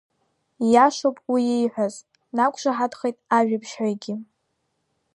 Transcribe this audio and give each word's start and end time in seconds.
Ииашоуп 0.65 1.17
уи 1.31 1.43
ииҳәаз, 1.51 1.95
днақәшаҳаҭхеит 2.29 3.17
ажәабжьҳәаҩгьы. 3.37 4.15